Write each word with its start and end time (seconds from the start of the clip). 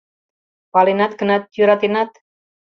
—Паленат 0.73 1.11
гынат, 1.19 1.43
йӧратенат? 1.57 2.11